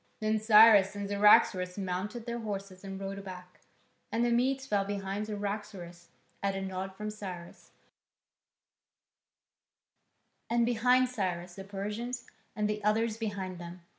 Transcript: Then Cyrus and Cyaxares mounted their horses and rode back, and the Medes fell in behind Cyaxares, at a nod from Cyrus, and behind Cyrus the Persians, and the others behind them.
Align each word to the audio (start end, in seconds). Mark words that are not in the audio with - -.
Then 0.19 0.39
Cyrus 0.39 0.95
and 0.95 1.07
Cyaxares 1.07 1.77
mounted 1.77 2.25
their 2.25 2.39
horses 2.39 2.83
and 2.83 2.99
rode 2.99 3.23
back, 3.23 3.59
and 4.11 4.25
the 4.25 4.31
Medes 4.31 4.65
fell 4.65 4.81
in 4.81 4.87
behind 4.87 5.27
Cyaxares, 5.27 6.07
at 6.41 6.55
a 6.55 6.61
nod 6.63 6.95
from 6.95 7.11
Cyrus, 7.11 7.69
and 10.49 10.65
behind 10.65 11.07
Cyrus 11.07 11.53
the 11.53 11.63
Persians, 11.63 12.25
and 12.55 12.67
the 12.67 12.83
others 12.83 13.17
behind 13.17 13.59
them. 13.59 13.81